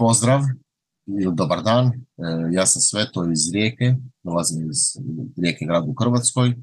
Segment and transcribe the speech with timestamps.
[0.00, 0.42] Pozdrav
[1.34, 1.92] dobar dan, e,
[2.52, 4.96] ja sam Sveto iz Rijeke, dolazim iz
[5.36, 6.54] Rijeke grada u Hrvatskoj.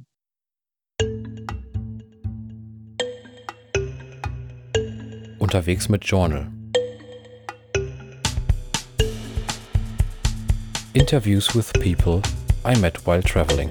[5.39, 6.43] Unterwegs mit Journal.
[10.93, 12.21] Interviews with people
[12.65, 13.69] I met while traveling.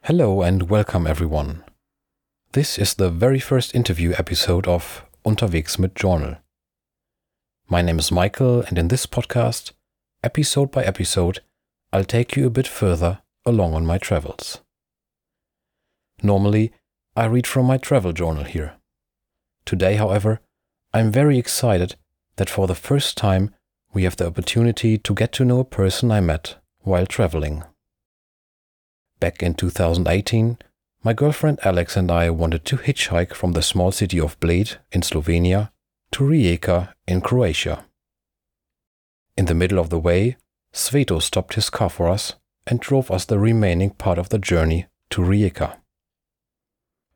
[0.00, 1.73] Hello and welcome everyone.
[2.54, 6.36] This is the very first interview episode of Unterwegs mit Journal.
[7.68, 9.72] My name is Michael, and in this podcast,
[10.22, 11.40] episode by episode,
[11.92, 14.60] I'll take you a bit further along on my travels.
[16.22, 16.70] Normally,
[17.16, 18.74] I read from my travel journal here.
[19.66, 20.40] Today, however,
[20.92, 21.96] I'm very excited
[22.36, 23.52] that for the first time
[23.92, 27.64] we have the opportunity to get to know a person I met while traveling.
[29.18, 30.58] Back in 2018,
[31.04, 35.02] my girlfriend Alex and I wanted to hitchhike from the small city of Bled in
[35.02, 35.70] Slovenia
[36.12, 37.84] to Rijeka in Croatia.
[39.36, 40.38] In the middle of the way,
[40.72, 44.86] Sveto stopped his car for us and drove us the remaining part of the journey
[45.10, 45.76] to Rijeka.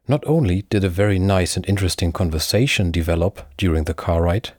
[0.07, 4.51] Not only did a very nice and interesting conversation develop during the car ride,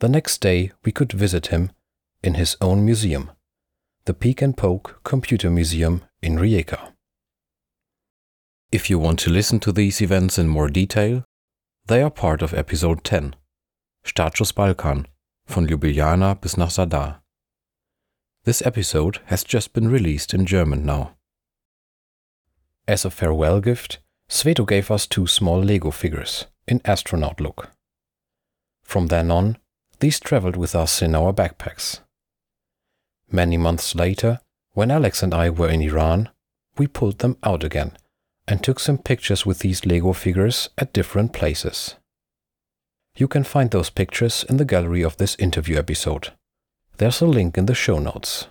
[0.00, 1.70] the next day we could visit him
[2.22, 3.30] in his own museum,
[4.04, 6.93] the Peek and Poke Computer Museum in Rijeka.
[8.74, 11.22] If you want to listen to these events in more detail,
[11.86, 13.36] they are part of episode 10,
[14.04, 15.06] Startschuss Balkan,
[15.46, 17.20] von Ljubljana bis nach Zadar.
[18.42, 21.14] This episode has just been released in German now.
[22.88, 27.70] As a farewell gift, Sveto gave us two small Lego figures in astronaut look.
[28.82, 29.56] From then on,
[30.00, 32.00] these traveled with us in our backpacks.
[33.30, 34.40] Many months later,
[34.72, 36.30] when Alex and I were in Iran,
[36.76, 37.96] we pulled them out again
[38.46, 41.94] and took some pictures with these Lego figures at different places.
[43.16, 46.32] You can find those pictures in the gallery of this interview episode.
[46.98, 48.48] There's a link in the show notes.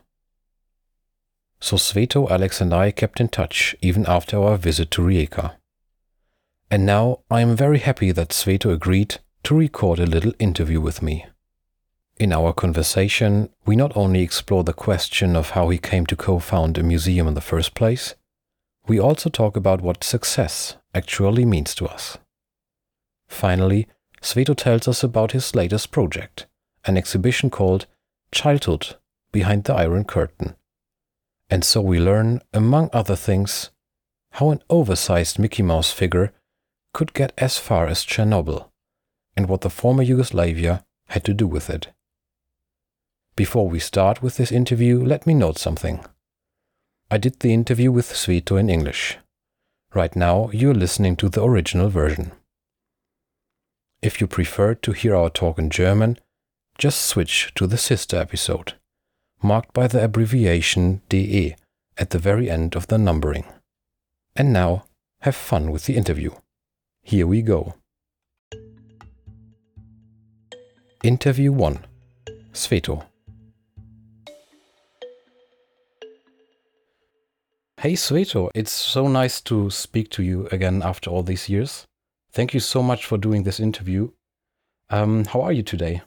[1.59, 5.55] So Sveto, Alex, and I kept in touch even after our visit to Rijeka.
[6.69, 11.01] And now I am very happy that Sveto agreed to record a little interview with
[11.01, 11.25] me.
[12.17, 16.39] In our conversation, we not only explore the question of how he came to co
[16.39, 18.15] found a museum in the first place,
[18.87, 22.17] we also talk about what success actually means to us.
[23.27, 23.87] Finally,
[24.21, 26.45] Sveto tells us about his latest project,
[26.85, 27.87] an exhibition called
[28.31, 28.95] Childhood
[29.31, 30.55] Behind the Iron Curtain.
[31.49, 33.69] And so we learn, among other things,
[34.31, 36.33] how an oversized Mickey Mouse figure
[36.93, 38.69] could get as far as Chernobyl,
[39.35, 41.87] and what the former Yugoslavia had to do with it.
[43.35, 46.05] Before we start with this interview, let me note something.
[47.13, 49.19] I did the interview with Sveto in English.
[49.93, 52.31] Right now, you're listening to the original version.
[54.01, 56.17] If you prefer to hear our talk in German,
[56.79, 58.73] just switch to the sister episode,
[59.43, 61.55] marked by the abbreviation DE
[61.99, 63.45] at the very end of the numbering.
[64.35, 64.85] And now,
[65.21, 66.31] have fun with the interview.
[67.03, 67.75] Here we go.
[71.03, 71.85] Interview 1
[72.53, 73.05] Sveto
[77.83, 81.85] Hey, Sveto, it's so nice to speak to you again after all these years.
[82.31, 84.11] Thank you so much for doing this interview.
[84.89, 86.01] Um, how are you today?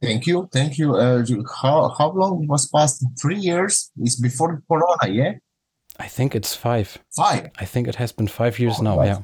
[0.00, 0.94] Thank you, thank you.
[0.94, 1.24] Uh,
[1.60, 3.04] how how long was past?
[3.20, 3.90] Three years.
[3.98, 5.32] It's before Corona, yeah.
[5.98, 6.98] I think it's five.
[7.16, 7.50] Five.
[7.58, 8.98] I think it has been five years Oh, now.
[8.98, 9.06] right.
[9.08, 9.22] Yeah.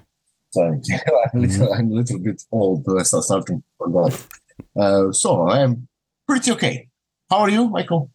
[0.50, 0.80] Sorry,
[1.32, 2.84] I'm, a little, I'm a little bit old.
[2.98, 4.26] I start starting to forget.
[4.74, 5.86] Uh, so I'm
[6.26, 6.88] pretty okay.
[7.30, 8.10] How are you, Michael?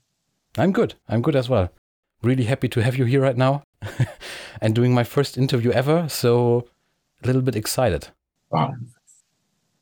[0.57, 0.95] I'm good.
[1.07, 1.71] I'm good as well.
[2.23, 3.63] Really happy to have you here right now
[4.61, 6.07] and doing my first interview ever.
[6.09, 6.67] So
[7.23, 8.09] a little bit excited.
[8.51, 8.87] Um,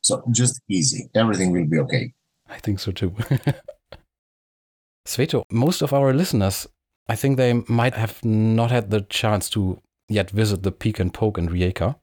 [0.00, 1.10] so just easy.
[1.14, 2.12] Everything will be okay.
[2.48, 3.14] I think so too.
[5.06, 6.66] Sveto, most of our listeners,
[7.08, 11.12] I think they might have not had the chance to yet visit the Peek and
[11.12, 11.96] Poke in Rijeka.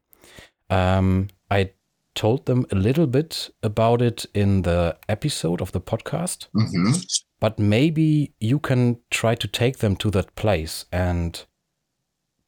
[0.70, 1.72] Um, I
[2.16, 6.92] told them a little bit about it in the episode of the podcast, hmm
[7.40, 11.46] but maybe you can try to take them to that place and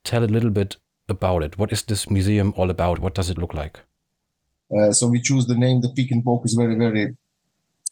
[0.04, 0.78] tell a little bit
[1.08, 1.58] about it.
[1.58, 3.00] What is this museum all about?
[3.00, 3.80] What does it look like?
[4.76, 5.82] Uh, so we choose the name.
[5.82, 7.16] The peek and poke is very, very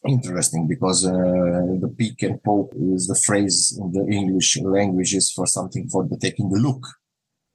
[0.06, 1.10] interesting because uh,
[1.80, 6.06] the peek and poke is the phrase in the English language is for something for
[6.06, 6.86] the taking a look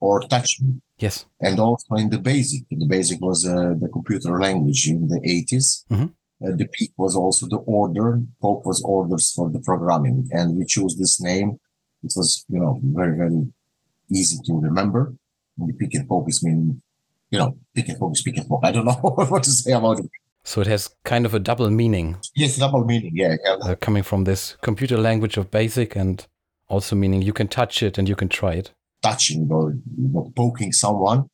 [0.00, 0.60] or touch.
[0.98, 1.24] Yes.
[1.40, 5.84] And also in the basic, the basic was uh, the computer language in the 80s.
[5.90, 6.12] Mhm.
[6.44, 8.20] Uh, the peek was also the order.
[8.42, 11.58] Poke was orders for the programming, and we chose this name.
[12.02, 13.46] It was, you know, very, very
[14.12, 15.14] easy to remember.
[15.58, 16.82] And the peek and poke is mean
[17.34, 18.60] you know, pick and poke, pick and poke.
[18.62, 20.10] I don't know what to say about it.
[20.44, 22.18] So it has kind of a double meaning.
[22.36, 23.12] Yes, double meaning.
[23.14, 23.54] Yeah, yeah.
[23.54, 26.26] Uh, coming from this computer language of BASIC and
[26.68, 28.70] also meaning you can touch it and you can try it.
[29.02, 31.28] Touching or you know, poking someone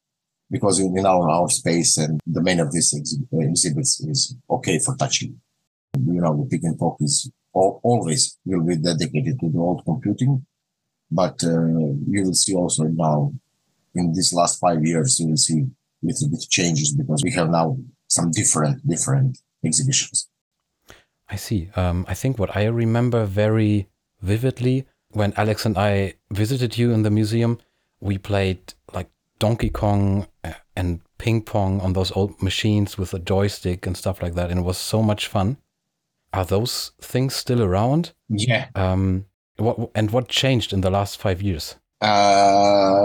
[0.50, 4.96] because in, our, our space and the main of this ex- exhibits is okay for
[4.96, 5.40] touching.
[5.94, 10.46] You know, pick and is all, always will be dedicated to the old computing,
[11.10, 11.66] but uh,
[12.08, 13.32] you will see also now
[13.94, 15.66] in these last five years, you will see
[16.02, 17.76] little bit changes because we have now
[18.08, 20.28] some different, different exhibitions.
[21.28, 21.70] I see.
[21.76, 23.88] Um, I think what I remember very
[24.20, 27.58] vividly when Alex and I visited you in the museum,
[28.00, 28.74] we played
[29.40, 34.22] Donkey Kong uh, and ping pong on those old machines with a joystick and stuff
[34.22, 34.50] like that.
[34.50, 35.56] And it was so much fun.
[36.32, 38.12] Are those things still around?
[38.28, 38.68] Yeah.
[38.76, 39.26] Um,
[39.56, 41.74] what and what changed in the last five years?
[42.00, 43.04] Uh,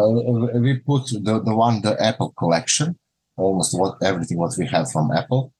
[0.55, 2.97] we put the, the one the Apple collection,
[3.35, 5.51] almost what everything what we have from Apple.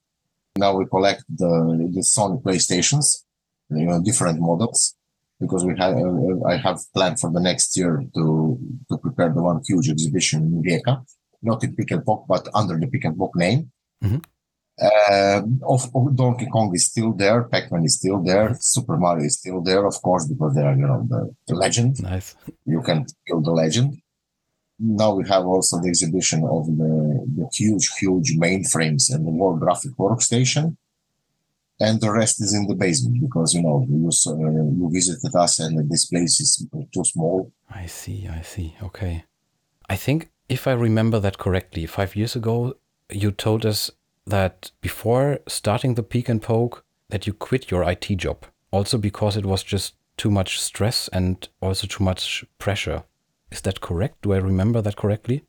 [0.57, 3.23] Now we collect the the Sony PlayStations,
[3.69, 4.95] you know, different models,
[5.39, 8.57] because we have uh, I have planned for the next year to
[8.89, 11.03] to prepare the one huge exhibition in Rijeka,
[11.41, 13.71] not in Pick and Poke, but under the Pick and Poke name.
[14.03, 14.21] Mhm.
[14.77, 19.37] Um, of, of Donkey Kong is still there, Pac-Man is still there, Super Mario is
[19.37, 22.03] still there, of course, because they are, you know, the, the legend.
[22.03, 22.35] Nice.
[22.65, 23.95] You can kill the legend.
[24.77, 29.61] Now we have also the exhibition of the, the huge, huge mainframes and the World
[29.61, 30.75] Graphic Workstation.
[31.79, 35.59] And the rest is in the basement because, you know, you, uh, you visited us
[35.59, 37.51] and this place is too small.
[37.69, 38.27] I see.
[38.27, 38.75] I see.
[38.81, 39.25] Okay.
[39.89, 42.75] I think if I remember that correctly, five years ago,
[43.09, 43.91] you told us
[44.25, 49.37] that before starting the peek and poke, that you quit your IT job, also because
[49.37, 53.03] it was just too much stress and also too much pressure.
[53.51, 54.21] Is that correct?
[54.21, 55.43] Do I remember that correctly?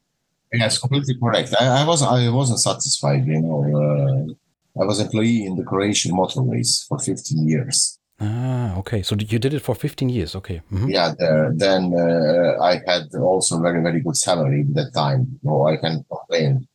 [0.53, 1.55] Yes, completely correct.
[1.59, 3.27] I, I was I wasn't satisfied.
[3.27, 4.35] You know, uh,
[4.81, 7.99] I was employee in the Croatian motorways for 15 years.
[8.21, 9.03] Ah, okay.
[9.03, 10.35] So you did it for 15 years.
[10.37, 10.63] Okay.
[10.73, 10.91] Mhm.
[10.91, 15.39] Yeah, there, then uh, I had also very very good salary at that time.
[15.43, 16.67] No, I can complain,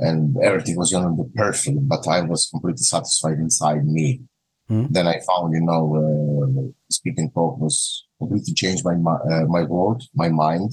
[0.00, 1.78] and everything was going to be perfect.
[1.88, 4.22] But I was completely satisfied inside me.
[4.68, 4.86] Hmm.
[4.90, 10.28] Then I found, you know, uh, speaking was completely changed my uh, my world, my
[10.28, 10.72] mind.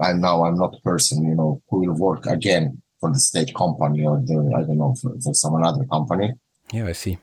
[0.00, 3.52] And now I'm not a person, you know, who will work again for the state
[3.54, 6.34] company or the I don't know for, for some other company.
[6.72, 7.18] Yeah, I see.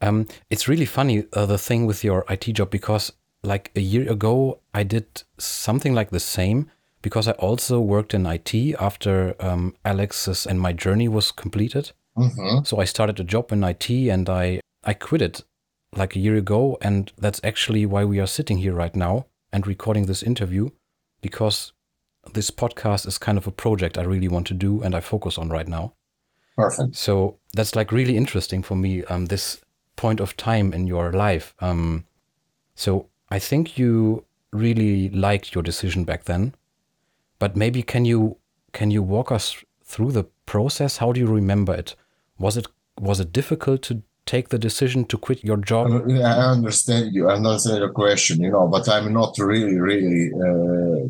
[0.00, 3.12] Um, it's really funny uh, the thing with your IT job because
[3.42, 5.06] like a year ago I did
[5.38, 6.70] something like the same
[7.02, 11.92] because I also worked in IT after um, Alex's and my journey was completed.
[12.14, 15.44] hmm So I started a job in IT and I I quit it
[15.96, 19.66] like a year ago and that's actually why we are sitting here right now and
[19.66, 20.70] recording this interview
[21.22, 21.72] because
[22.32, 25.38] this podcast is kind of a project I really want to do and I focus
[25.38, 25.94] on right now.
[26.56, 26.96] Perfect.
[26.96, 29.04] So that's like really interesting for me.
[29.04, 29.60] Um, this
[29.96, 31.54] point of time in your life.
[31.60, 32.04] Um,
[32.74, 36.54] so I think you really liked your decision back then,
[37.38, 38.36] but maybe can you
[38.72, 40.98] can you walk us through the process?
[40.98, 41.96] How do you remember it?
[42.38, 42.66] Was it
[42.98, 45.86] was it difficult to take the decision to quit your job?
[45.90, 47.28] I understand you.
[47.28, 51.08] I understand your question, you know, but I'm not really, really uh,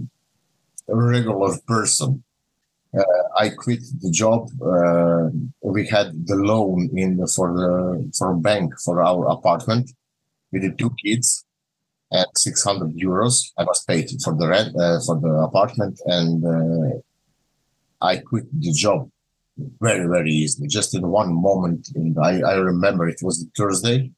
[0.96, 2.22] regular person.
[2.96, 3.02] Uh,
[3.38, 4.50] I quit the job.
[4.60, 5.30] Uh,
[5.62, 9.92] we had the loan in for the for bank for our apartment
[10.52, 11.44] with the two kids
[12.12, 13.52] at 600 euros.
[13.56, 16.99] I was paid for the rent uh, for the apartment, and uh,
[18.00, 19.09] I quit the job
[19.80, 24.11] very very easily just in one moment and I, I remember it was thursday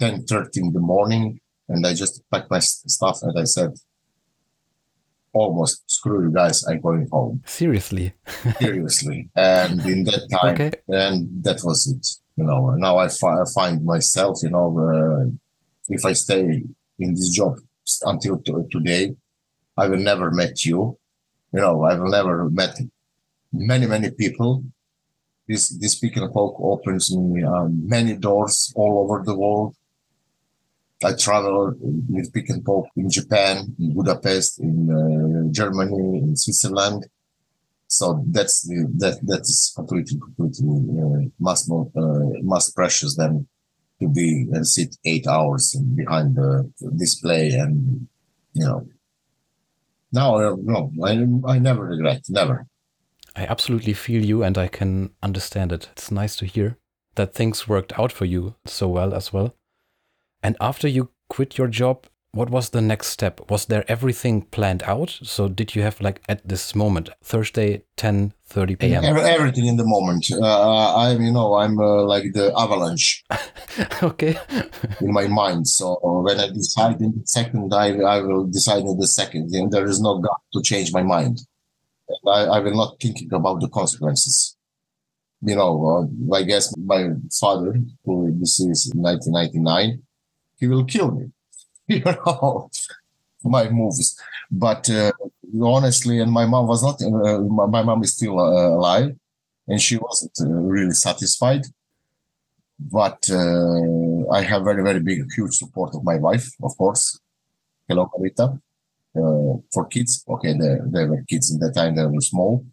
[0.00, 3.70] 10 30 in the morning and i just packed my stuff and i said
[5.32, 7.42] almost screw you guys i'm going home.
[7.46, 8.12] Seriously?
[8.60, 9.30] seriously.
[9.34, 10.70] And in that time Okay.
[10.88, 12.04] and that was it
[12.36, 12.70] you know.
[12.76, 15.24] Now i, fi- I find myself you know uh,
[15.88, 16.62] if i stay
[16.98, 17.52] in this job
[18.04, 19.14] until to- today
[19.76, 20.98] i will never met you.
[21.54, 22.74] You know i will never met
[23.52, 24.64] many many people.
[25.48, 29.74] This this pick and poke opens me um, many doors all over the world
[31.04, 31.74] i travel
[32.08, 37.06] with pick and poke in japan in budapest in uh, germany in switzerland
[37.86, 38.62] so that's
[39.02, 43.46] that that is completely completely uh, much more uh, much precious than
[44.00, 48.08] to be and sit eight hours behind the display and
[48.54, 48.86] you know
[50.12, 51.12] now uh, no I,
[51.52, 52.66] I never regret never
[53.34, 55.88] I absolutely feel you and I can understand it.
[55.92, 56.76] It's nice to hear
[57.14, 59.54] that things worked out for you so well as well.
[60.42, 63.50] And after you quit your job, what was the next step?
[63.50, 65.18] Was there everything planned out?
[65.22, 69.04] So did you have like at this moment, Thursday, 10 30 p.m.?
[69.04, 70.26] Everything in the moment.
[70.32, 73.22] Uh, I'm, you know, I'm uh, like the avalanche.
[74.02, 74.38] okay.
[75.00, 75.68] in my mind.
[75.68, 79.54] So when I decide in the second, I, I will decide in the second.
[79.54, 81.40] And there is no God to change my mind.
[82.26, 84.56] I, I will not thinking about the consequences.
[85.42, 90.02] You know, uh, I guess my father, who this is 1999,
[90.62, 91.24] he will kill me.
[91.88, 92.70] You know,
[93.56, 94.08] my moves.
[94.50, 95.12] But uh,
[95.60, 97.02] honestly, and my mom was not.
[97.02, 99.10] Uh, my, my, mom is still uh, alive,
[99.66, 101.62] and she wasn't uh, really satisfied.
[102.78, 107.18] But uh, I have very, very big, huge support of my wife, of course.
[107.88, 108.46] Hello, Marita
[109.16, 110.24] uh, for kids.
[110.34, 112.64] Okay, they, they were kids in that time; they were small.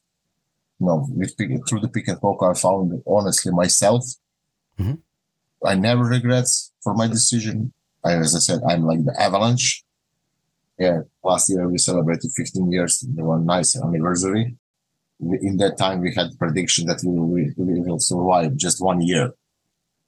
[0.80, 1.36] No, with
[1.68, 4.04] through the pick and poke, I found honestly myself.
[4.80, 4.98] Mm-hmm.
[5.66, 7.74] I never regrets for my decision.
[8.04, 9.84] I, as I said, I'm like the avalanche.
[10.78, 13.04] Yeah, last year we celebrated 15 years.
[13.16, 14.56] One nice anniversary.
[15.20, 19.34] In that time, we had prediction that we will, we will survive just one year.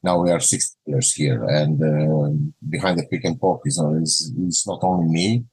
[0.03, 2.31] Now we are six years here, and uh,
[2.67, 5.43] behind the pick and pop is, is, is not only me,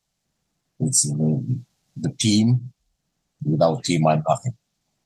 [0.80, 1.60] it's the,
[1.96, 2.72] the team.
[3.44, 4.54] Without team, I'm nothing.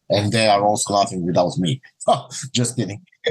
[0.09, 1.81] And they are also nothing without me.
[2.53, 3.05] Just kidding.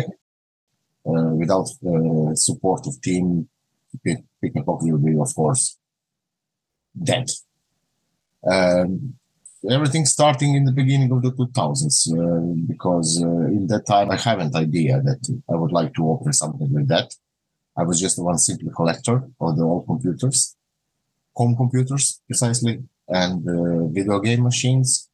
[1.05, 3.47] uh, without the support of team,
[4.03, 5.77] Pick and Poke will be, of course,
[7.01, 7.29] dead.
[8.45, 9.13] Um,
[9.69, 14.17] everything starting in the beginning of the 2000s, uh, because uh, in that time I
[14.17, 17.13] have an idea that I would like to open something like that.
[17.77, 20.55] I was just one simple collector of the old computers
[21.35, 25.09] home computers precisely and uh, video game machines.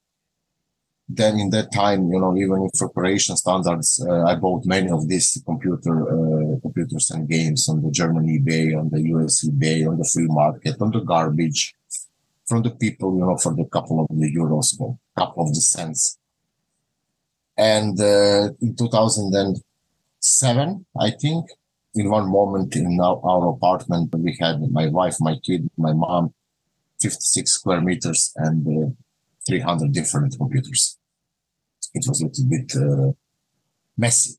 [1.10, 5.08] Then in that time, you know, even with operation standards, uh, I bought many of
[5.08, 9.98] these computer uh, computers and games on the German eBay, on the US eBay, on
[9.98, 11.74] the free market, on the garbage,
[12.46, 15.62] from the people, you know, for the couple of the euros, a couple of the
[15.62, 16.18] cents.
[17.58, 21.46] And uh, in 2007, I think,
[21.96, 26.34] in one moment in our, our apartment, we had my wife, my kid, my mom,
[27.02, 28.90] 56 square meters and uh,
[29.48, 30.98] 300 different computers.
[31.94, 33.12] It was a little bit uh,
[33.98, 34.36] messy.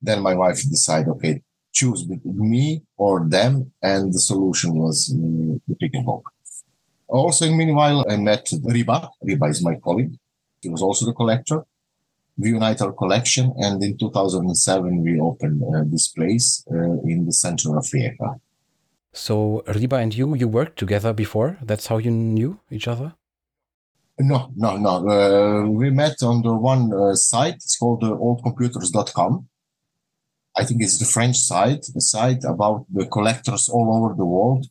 [0.00, 5.58] Then my wife decided, okay, choose between me or them, and the solution was uh,
[5.68, 6.28] the pick and poke.
[7.08, 9.08] Also, meanwhile, I met Riba.
[9.24, 10.14] Riba is my colleague.
[10.60, 11.64] He was also the collector
[12.38, 17.32] we unite our collection and in 2007 we opened uh, this place uh, in the
[17.32, 18.40] center of Rijeka.
[19.12, 21.58] So Riba and you, you worked together before?
[21.62, 23.14] That's how you knew each other?
[24.18, 25.08] No, no, no.
[25.08, 27.54] Uh, we met on the one uh, site.
[27.54, 29.48] It's called uh, oldcomputers.com.
[30.56, 34.66] I think it's the French site, a site about the collectors all over the world.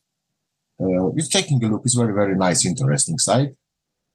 [0.80, 1.82] Uh, it's taking a look.
[1.86, 3.54] It's very, very nice, interesting site.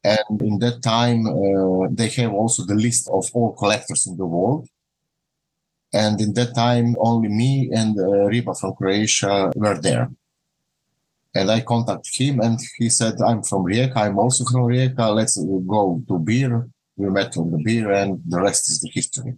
[0.05, 4.27] And in that time, uh, they have also the list of all collectors in the
[4.27, 4.69] world.
[5.93, 10.11] And in that time, only me and uh, Riba from Croatia were there.
[11.37, 13.97] And I contacted him and he said, I'm from Rijeka.
[13.97, 15.15] I'm also from Rijeka.
[15.15, 16.69] Let's go to beer.
[16.97, 19.35] We met on the beer and the rest is the history.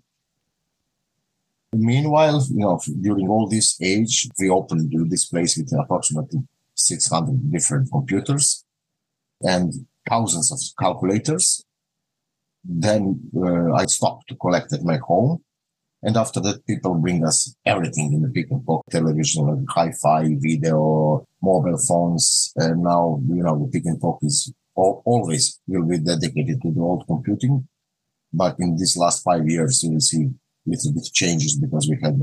[1.73, 6.41] Meanwhile, you know, during all this age, we opened this place with approximately
[6.75, 8.65] 600 different computers.
[9.43, 9.73] And
[10.09, 11.65] thousands of calculators.
[12.65, 15.43] Then uh, I stopped to collect at my home.
[16.03, 20.37] And after that, people bring us everything in the pick and poke television, like hi-fi,
[20.39, 22.53] video, mobile phones.
[22.57, 26.73] And now, you know, the pick and poke is all, always will be dedicated to
[26.73, 27.67] the old computing.
[28.33, 30.29] But in these last five years, you will see
[30.67, 32.15] little bit changes because we have,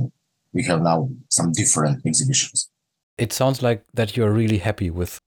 [0.53, 2.69] we have now some different exhibitions.
[3.17, 5.19] It sounds like that you're really happy with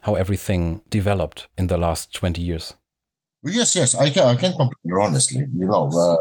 [0.00, 2.74] how everything developed in the last 20 years.
[3.42, 5.46] Yes, yes, I can, I can compare honestly.
[5.54, 6.16] You know, uh,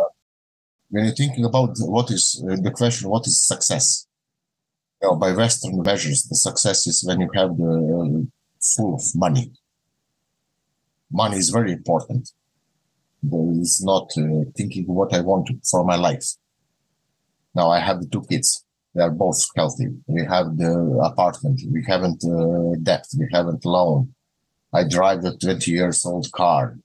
[0.94, 4.06] when you're thinking about what is uh, the question, what is success?
[5.02, 8.22] You know, by Western measures, the success is when you have the uh,
[8.62, 9.52] full of money.
[11.12, 12.30] Money is very important.
[13.24, 16.28] There is not uh, thinking what I want for my life.
[17.56, 18.64] Now I have the two kids.
[18.94, 19.88] They are both healthy.
[20.06, 20.74] We have the
[21.04, 21.62] apartment.
[21.72, 23.08] We haven't uh, debt.
[23.18, 24.14] We haven't loan.
[24.72, 26.78] I drive a 20 years old car,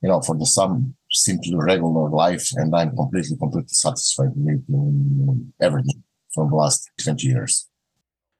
[0.00, 2.48] you know, for the some simple regular life.
[2.54, 6.02] And I'm completely, completely satisfied with um, everything
[6.34, 7.68] from the last 20 years.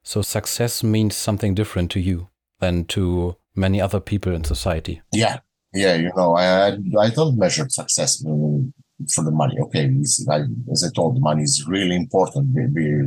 [0.02, 2.28] So success means something different to you
[2.60, 5.02] than to many other people in society.
[5.12, 5.40] Yeah.
[5.72, 5.94] Yeah.
[5.94, 9.58] You know, I, I don't measure success for the money.
[9.60, 9.90] Okay,
[10.30, 10.42] I,
[10.72, 12.54] as I told, money is really important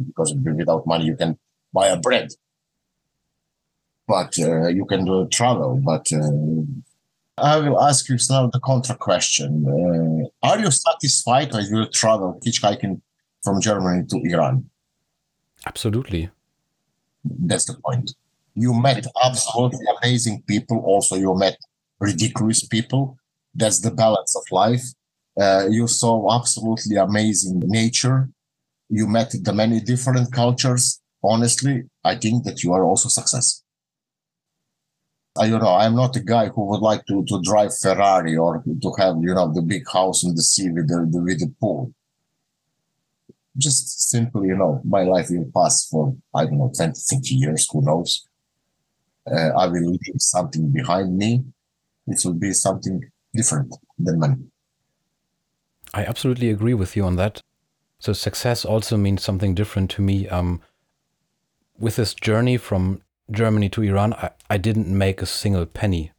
[0.08, 1.38] because without money you can
[1.74, 2.30] buy a bread.
[4.10, 5.80] but uh, you can do travel.
[5.84, 6.30] But uh,
[7.42, 12.40] I will ask you now the contra question: uh, Are you satisfied with your travel
[12.46, 13.02] hitchhiking
[13.44, 14.70] from Germany to Iran?
[15.66, 16.30] Absolutely.
[17.24, 18.12] That's the point.
[18.56, 20.80] You met absolutely amazing people.
[20.80, 21.58] Also, you met
[22.00, 23.18] ridiculous people.
[23.54, 24.84] That's the balance of life.
[25.40, 28.30] Uh, you saw absolutely amazing nature.
[28.90, 31.02] You met the many different cultures.
[31.24, 33.64] Honestly, I think that you are also success.
[35.40, 38.62] I, you know, I'm not a guy who would like to, to drive Ferrari or
[38.82, 41.54] to have, you know, the big house in the sea with the, the with the
[41.60, 41.94] pool.
[43.58, 47.68] Just simply, you know, my life will pass for, I don't know, 20, 30 years,
[47.72, 48.28] who knows.
[49.26, 51.44] Uh, I will leave something behind me.
[52.08, 53.02] It will be something
[53.34, 54.44] different than money.
[55.94, 57.42] I absolutely agree with you on that.
[58.00, 60.28] So success also means something different to me.
[60.28, 60.62] Um,
[61.78, 66.12] with this journey from Germany to Iran, I, I didn't make a single penny,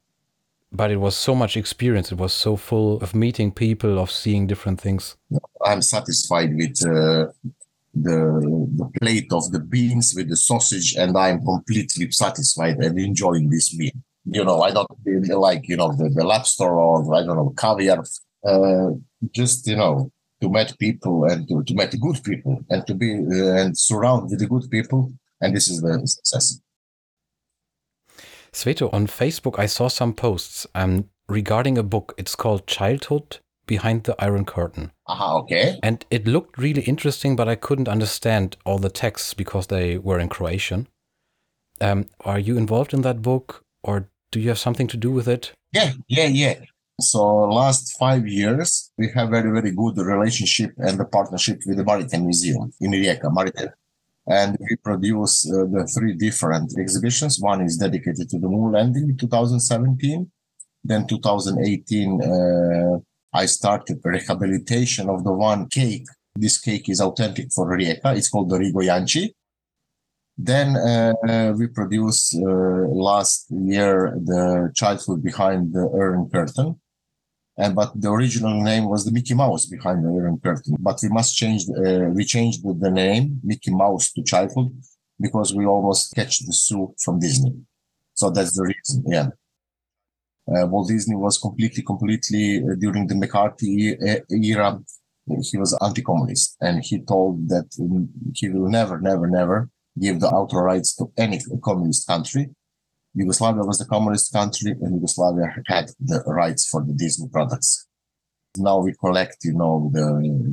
[0.72, 2.12] but it was so much experience.
[2.12, 5.16] It was so full of meeting people, of seeing different things.
[5.64, 7.32] I'm satisfied with uh,
[7.94, 13.50] the the plate of the beans with the sausage, and I'm completely satisfied and enjoying
[13.50, 13.92] this meal.
[14.24, 14.88] You know, I don't
[15.28, 18.04] like you know the, the lobster or I don't know caviar.
[18.44, 18.90] Uh,
[19.32, 23.12] just you know to meet people and to, to meet good people and to be
[23.14, 26.60] uh, and surround with the good people and this is the success
[28.52, 32.14] Sveto, on Facebook I saw some posts um, regarding a book.
[32.18, 34.90] It's called Childhood Behind the Iron Curtain.
[35.06, 35.78] Aha, okay.
[35.82, 40.18] And it looked really interesting, but I couldn't understand all the texts because they were
[40.18, 40.88] in Croatian.
[41.80, 45.28] Um, are you involved in that book or do you have something to do with
[45.28, 45.52] it?
[45.72, 46.54] Yeah, yeah, yeah.
[47.00, 51.84] So last five years, we have very, very good relationship and the partnership with the
[51.84, 53.70] Maritime Museum in Rijeka, Maritime.
[54.28, 57.40] And we produce uh, the three different exhibitions.
[57.40, 60.30] One is dedicated to the moon landing in 2017.
[60.84, 62.98] Then 2018, uh,
[63.32, 66.06] I started rehabilitation of the one cake.
[66.34, 68.16] This cake is authentic for Rijeka.
[68.16, 69.30] It's called the Rigo Janči.
[70.42, 76.80] Then uh, we produced uh, last year the childhood behind the Iron Curtain,
[77.62, 80.76] and but the original name was the Mickey Mouse behind the Iron Curtain.
[80.78, 81.62] But we must change.
[81.68, 84.70] Uh, we changed the name Mickey Mouse to Childhood
[85.20, 87.54] because we almost catch the suit from Disney.
[88.14, 89.04] So that's the reason.
[89.06, 89.28] Yeah.
[90.50, 93.96] Uh, Walt Disney was completely, completely uh, during the McCarthy
[94.30, 94.80] era.
[95.50, 97.68] He was anti-communist, and he told that
[98.34, 102.50] he will never, never, never give the outer rights to any communist country
[103.14, 107.86] Yugoslavia was a communist country and Yugoslavia had the rights for the Disney products.
[108.56, 110.04] Now we collect, you know, the,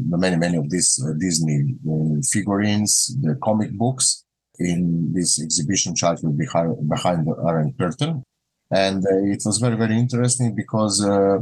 [0.09, 4.23] the many, many of these uh, Disney uh, figurines, the comic books
[4.59, 8.23] in this exhibition childhood behind, behind the Iron Curtain.
[8.71, 11.39] And uh, it was very, very interesting because uh,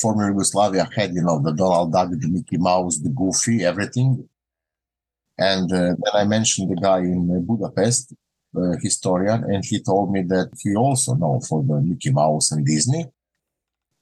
[0.00, 4.28] former Yugoslavia had, you know, the Donald Duck, the Mickey Mouse, the Goofy, everything.
[5.38, 8.14] And uh, then I mentioned the guy in Budapest
[8.56, 12.64] uh, historian, and he told me that he also know for the Mickey Mouse and
[12.66, 13.06] Disney.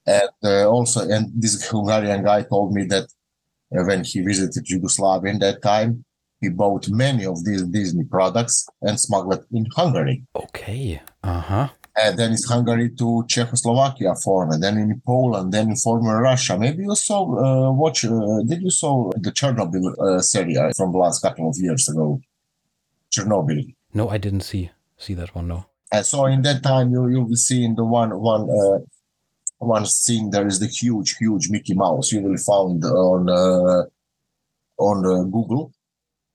[0.05, 3.03] And uh, also, and this Hungarian guy told me that
[3.75, 6.03] uh, when he visited Yugoslavia in that time,
[6.41, 10.23] he bought many of these Disney products and smuggled in Hungary.
[10.35, 11.01] Okay.
[11.23, 11.67] Uh huh.
[11.95, 16.57] And then it's Hungary to Czechoslovakia former, then in Poland, then in former Russia.
[16.57, 18.03] Maybe you saw uh, watch.
[18.03, 22.19] Uh, did you saw the Chernobyl uh, series from the last couple of years ago?
[23.15, 23.73] Chernobyl.
[23.93, 25.47] No, I didn't see see that one.
[25.47, 25.65] No.
[25.91, 28.79] And so in that time, you you will see in the one one uh,
[29.59, 32.11] one scene there is the huge huge Mickey Mouse.
[32.11, 33.83] You will find on uh,
[34.77, 35.71] on uh, Google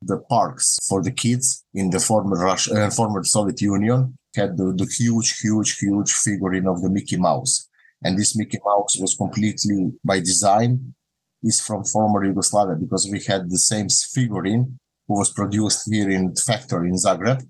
[0.02, 4.72] the parks for the kids in the former Russia, uh, former Soviet Union had the,
[4.76, 7.68] the huge huge huge figurine of the Mickey Mouse,
[8.04, 10.94] and this Mickey Mouse was completely by design
[11.42, 16.34] is from former Yugoslavia because we had the same figurine who was produced here in
[16.34, 17.42] the factory in Zagreb,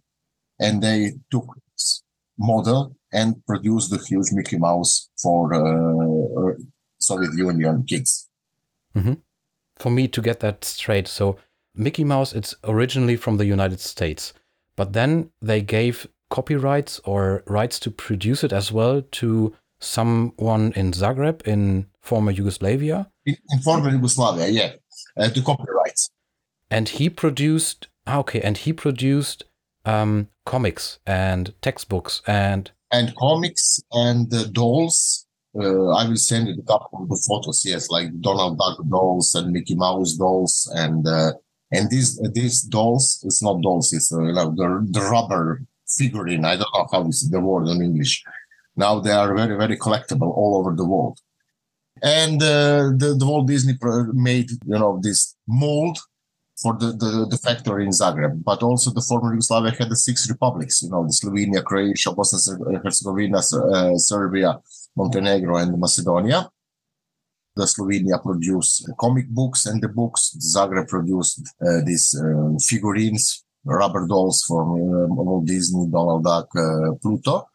[0.58, 2.02] and they took this
[2.38, 6.54] model and produced the huge Mickey Mouse for uh,
[6.98, 8.28] Soviet Union kids.
[8.94, 9.14] Mm-hmm.
[9.76, 11.36] For me to get that straight, so
[11.74, 14.32] Mickey Mouse, it's originally from the United States,
[14.76, 20.92] but then they gave copyrights or rights to produce it as well to someone in
[20.92, 23.10] Zagreb in former Yugoslavia.
[23.24, 24.72] In, in former Yugoslavia, yeah,
[25.16, 26.10] uh, to copyrights
[26.70, 29.44] and he produced ah, okay and he produced
[29.84, 35.26] um, comics and textbooks and and comics and dolls
[35.58, 39.52] uh, i will send a couple of the photos yes like donald duck dolls and
[39.52, 41.32] mickey mouse dolls and uh,
[41.70, 46.44] and these these dolls it's not dolls it's uh, like the, the rubber figurine.
[46.44, 48.22] I don't know how is the word in English.
[48.76, 51.18] Now they are very, very collectible all over the world.
[52.02, 53.76] And uh, the, the Walt Disney
[54.12, 55.98] made, you know, this mold
[56.60, 60.28] for the, the, the, factory in Zagreb, but also the former Yugoslavia had the six
[60.28, 64.58] republics, you know, the Slovenia, Croatia, Bosnia Herzegovina, uh, Serbia,
[64.96, 66.50] Montenegro, and Macedonia.
[67.54, 70.36] The Slovenia produced comic books and the books.
[70.40, 76.94] Zagreb produced uh, these uh, figurines, rubber dolls from uh, Walt Disney, Donald Duck, uh,
[77.00, 77.46] Pluto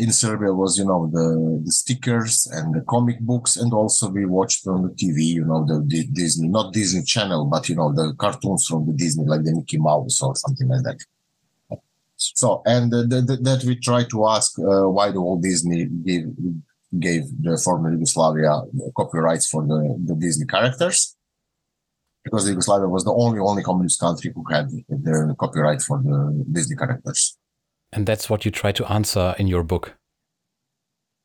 [0.00, 3.56] in Serbia was, you know, the, the stickers and the comic books.
[3.56, 7.44] And also we watched on the TV, you know, the, the Disney, not Disney channel,
[7.44, 10.82] but, you know, the cartoons from the Disney, like the Mickey Mouse or something like
[10.84, 10.98] that.
[12.16, 16.26] So, and that we try to ask uh, why the Walt Disney gave,
[16.98, 18.62] gave the former Yugoslavia
[18.96, 21.16] copyrights for the, the Disney characters
[22.24, 26.76] because Yugoslavia was the only only communist country who had the copyright for the Disney
[26.76, 27.38] characters.
[27.92, 29.96] And that's what you try to answer in your book.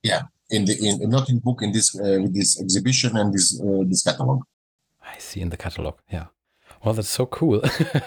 [0.04, 3.84] Yeah, in the in not in book in this uh, this exhibition and this uh,
[3.88, 4.42] this catalog.
[5.02, 5.96] I see in the catalog.
[6.12, 6.26] Yeah.
[6.84, 7.62] Well, that's so cool.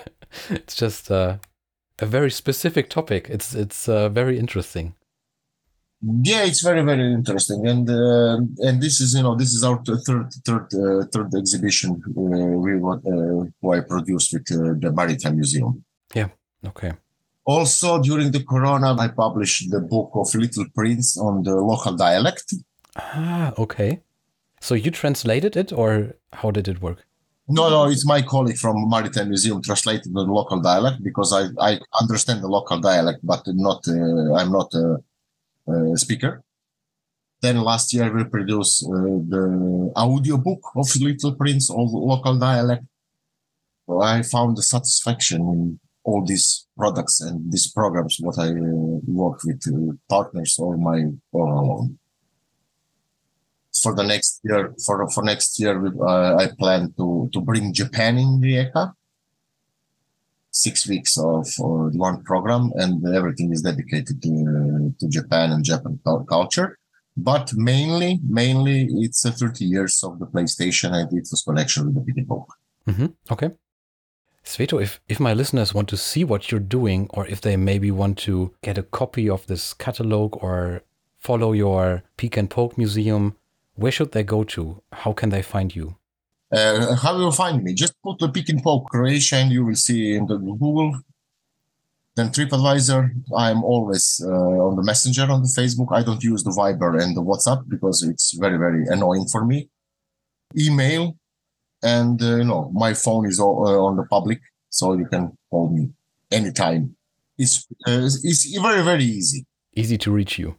[0.51, 1.39] it's just uh,
[1.99, 3.29] a very specific topic.
[3.29, 4.95] It's it's uh, very interesting.
[6.01, 9.83] Yeah, it's very very interesting, and uh, and this is you know this is our
[9.85, 15.85] third third uh, third exhibition we what who I produced with the Maritime Museum.
[16.15, 16.29] Yeah.
[16.65, 16.93] Okay.
[17.49, 22.53] Also, during the Corona, I published the book of Little Prince on the local dialect.
[22.95, 24.03] Ah, okay.
[24.61, 27.07] So you translated it, or how did it work?
[27.49, 31.81] No, no, it's my colleague from Maritime Museum translated the local dialect because I, I
[31.99, 34.99] understand the local dialect, but not uh, I'm not a,
[35.73, 36.43] a, speaker.
[37.41, 42.85] Then last year we produced uh, the audio book of Little Prince of local dialect.
[43.87, 48.99] So I found the satisfaction in all these products and these programs what I uh,
[49.23, 50.99] work with uh, partners or my
[51.33, 51.99] or alone.
[53.83, 55.77] For the next year, for for next year,
[56.13, 58.83] uh, I plan to to bring Japan in Rijeka.
[60.51, 61.47] Six weeks of
[62.09, 64.33] one program, and everything is dedicated to
[64.99, 66.01] to Japan and Japan
[66.37, 66.71] culture.
[67.31, 72.05] But mainly, mainly, it's uh, 30 years of the PlayStation and its connection with the
[72.09, 72.47] video
[72.89, 73.07] Mm-hmm.
[73.35, 73.51] Okay.
[74.49, 77.91] Sveto, if, if my listeners want to see what you're doing, or if they maybe
[77.91, 80.83] want to get a copy of this catalog or
[81.19, 83.37] follow your Peek and Poke Museum,
[83.75, 84.83] where should they go to?
[84.91, 85.97] How can they find you?
[86.51, 87.75] Uh, how will you find me?
[87.75, 90.99] Just put the Peek and Poke Croatia and you will see in the Google.
[92.17, 95.89] Then TripAdvisor, I'm always uh, on the Messenger on the Facebook.
[95.93, 99.69] I don't use the Viber and the WhatsApp because it's very, very annoying for me.
[100.59, 101.19] Email,
[101.83, 105.37] and uh, you know my phone is all, uh, on the public so you can
[105.51, 105.91] call me
[106.31, 106.97] anytime.
[107.37, 109.47] It's uh, it's very very easy.
[109.75, 110.57] Easy to reach you.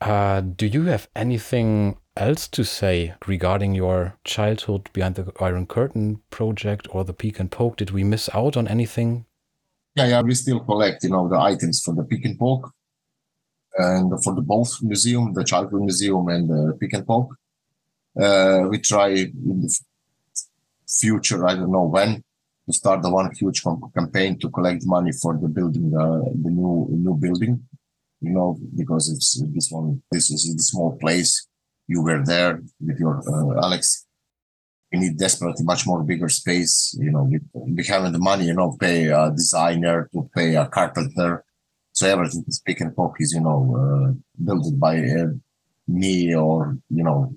[0.00, 6.20] Uh, do you have anything else to say regarding your childhood behind the iron curtain
[6.30, 7.76] project or the peek and poke?
[7.76, 9.26] Did we miss out on anything?
[9.94, 12.72] Yeah yeah we still collect you know the items for the peek and poke
[13.76, 17.34] and for the both museum the childhood museum and the peek and poke.
[18.20, 19.26] Uh, we try
[20.98, 22.22] future, I don't know when,
[22.66, 23.62] to start the one huge
[23.96, 27.62] campaign to collect money for the building, uh, the new new building.
[28.20, 30.02] You know, because it's this one.
[30.12, 31.46] This is a small place.
[31.88, 34.06] You were there with your uh, Alex.
[34.92, 36.94] We need desperately much more bigger space.
[37.00, 38.44] You know, we, we haven't the money.
[38.46, 41.44] You know, pay a designer to pay a carpenter.
[41.92, 44.08] So everything is pick and poke is you know uh,
[44.44, 45.28] built by uh,
[45.88, 47.34] me or you know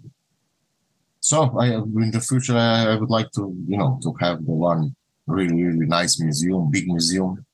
[1.24, 4.94] so I, in the future, I would like to, you know, to have the one
[5.26, 7.46] really, really nice museum, big museum,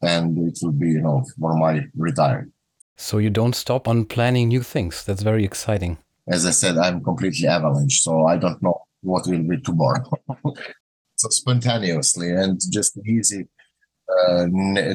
[0.00, 2.52] and it will be, you know, for my retirement.
[2.96, 5.04] So you don't stop on planning new things.
[5.04, 5.98] That's very exciting.
[6.28, 10.08] As I said, I'm completely avalanche, so I don't know what will be tomorrow.
[11.16, 13.48] so spontaneously and just easy.
[14.08, 14.46] Uh,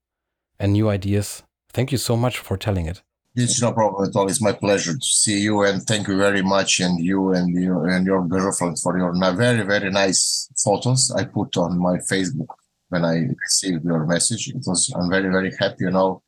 [0.59, 1.43] and new ideas.
[1.73, 3.03] Thank you so much for telling it.
[3.37, 4.29] It's no problem at all.
[4.29, 7.85] It's my pleasure to see you and thank you very much and you and you
[7.85, 12.49] and your girlfriend for your very very nice photos I put on my Facebook
[12.89, 14.49] when I received your message.
[14.49, 16.23] It was I'm very very happy, you know,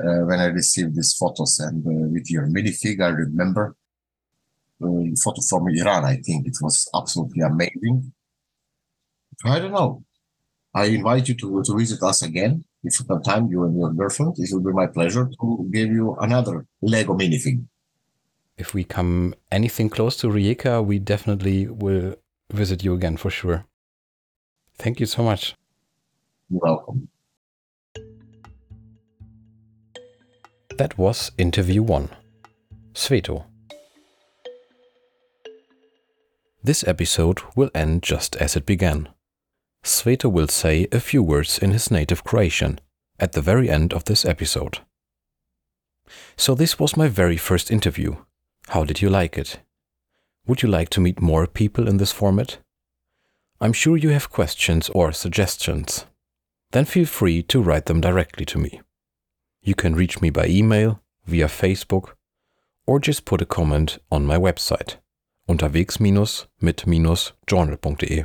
[0.00, 3.00] uh, when I received these photos and uh, with your minifig.
[3.02, 3.76] I remember
[4.82, 4.86] uh,
[5.22, 6.06] photo from Iran.
[6.06, 8.12] I think it was absolutely amazing.
[9.44, 10.02] I don't know.
[10.76, 13.92] I invite you to to visit us again if you have time, you and your
[13.94, 14.34] girlfriend.
[14.36, 17.64] It will be my pleasure to give you another Lego minifig.
[18.58, 22.16] If we come anything close to Rijeka, we definitely will
[22.52, 23.64] visit you again for sure.
[24.76, 25.54] Thank you so much.
[26.50, 27.08] You're welcome.
[30.76, 32.10] That was interview one.
[32.92, 33.44] Sveto.
[36.62, 39.08] This episode will end just as it began.
[39.84, 42.80] Sveto will say a few words in his native Croatian
[43.18, 44.78] at the very end of this episode.
[46.36, 48.16] So, this was my very first interview.
[48.68, 49.60] How did you like it?
[50.46, 52.58] Would you like to meet more people in this format?
[53.60, 56.06] I'm sure you have questions or suggestions.
[56.72, 58.80] Then feel free to write them directly to me.
[59.62, 62.10] You can reach me by email, via Facebook,
[62.86, 64.96] or just put a comment on my website
[65.48, 68.24] unterwegs-mit-journal.de.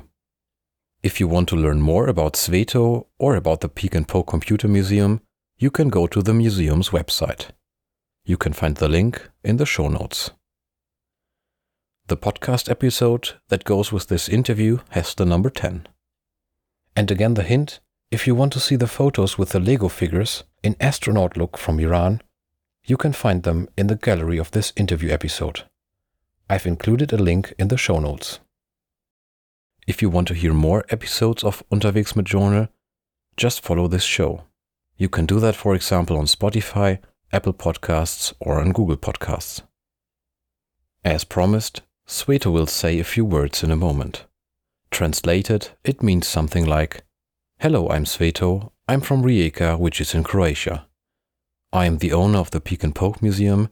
[1.03, 4.67] If you want to learn more about Sveto or about the Peek and Poke Computer
[4.67, 5.21] Museum,
[5.57, 7.49] you can go to the museum's website.
[8.23, 10.29] You can find the link in the show notes.
[12.05, 15.87] The podcast episode that goes with this interview has the number 10.
[16.95, 17.79] And again, the hint
[18.11, 21.79] if you want to see the photos with the Lego figures in astronaut look from
[21.79, 22.21] Iran,
[22.85, 25.63] you can find them in the gallery of this interview episode.
[26.49, 28.39] I've included a link in the show notes.
[29.91, 32.69] If you want to hear more episodes of Unterwegs mit Journal,
[33.35, 34.45] just follow this show.
[34.95, 36.99] You can do that, for example, on Spotify,
[37.33, 39.63] Apple Podcasts, or on Google Podcasts.
[41.03, 44.27] As promised, Sveto will say a few words in a moment.
[44.91, 47.03] Translated, it means something like
[47.59, 48.71] Hello, I'm Sveto.
[48.87, 50.87] I'm from Rijeka, which is in Croatia.
[51.73, 53.67] I am the owner of the Peek and Poke Museum,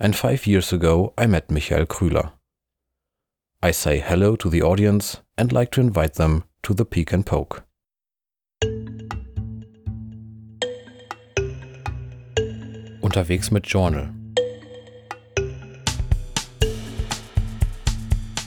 [0.00, 2.32] and five years ago I met Michael Krüler.
[3.62, 7.24] I say hello to the audience and like to invite them to the Peek and
[7.24, 7.62] Poke.
[13.00, 14.08] Unterwegs mit Journal.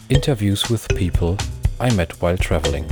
[0.09, 1.37] Interviews with people
[1.79, 2.85] I met while traveling.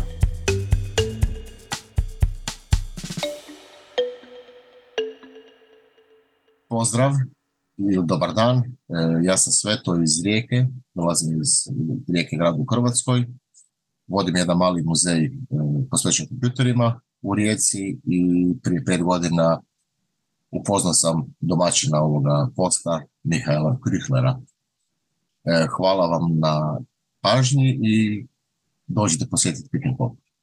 [6.67, 7.13] Pozdrav
[7.77, 8.63] ili dobar dan.
[9.23, 11.67] Ja sam Sveto iz Rijeke, dolazim iz
[12.07, 13.25] Rijeke grada u Hrvatskoj.
[14.09, 15.31] Vodim jedan mali muzej e,
[15.91, 19.61] posvećen kompjuterima u Rijeci i prije pet godina
[20.51, 24.39] upoznao sam domaćina ovoga posta Mihajla Krihlera.
[25.43, 26.79] E, Hvala vam na
[27.21, 28.25] pažnji i
[28.87, 30.17] dođite posjetiti Pop.